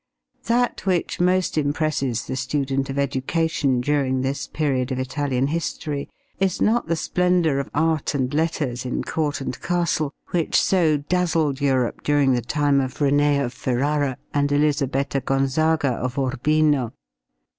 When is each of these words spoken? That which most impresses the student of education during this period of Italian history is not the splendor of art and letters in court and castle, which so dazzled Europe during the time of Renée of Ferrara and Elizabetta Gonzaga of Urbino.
That 0.47 0.87
which 0.87 1.19
most 1.19 1.59
impresses 1.59 2.25
the 2.25 2.35
student 2.35 2.89
of 2.89 2.97
education 2.97 3.81
during 3.81 4.21
this 4.21 4.47
period 4.47 4.91
of 4.91 4.97
Italian 4.97 5.45
history 5.45 6.09
is 6.39 6.59
not 6.59 6.87
the 6.87 6.95
splendor 6.95 7.59
of 7.59 7.69
art 7.75 8.15
and 8.15 8.33
letters 8.33 8.83
in 8.83 9.03
court 9.03 9.41
and 9.41 9.61
castle, 9.61 10.11
which 10.31 10.59
so 10.59 10.97
dazzled 10.97 11.61
Europe 11.61 12.01
during 12.01 12.33
the 12.33 12.41
time 12.41 12.81
of 12.81 12.95
Renée 12.97 13.45
of 13.45 13.53
Ferrara 13.53 14.17
and 14.33 14.51
Elizabetta 14.51 15.19
Gonzaga 15.21 15.89
of 15.91 16.17
Urbino. 16.17 16.93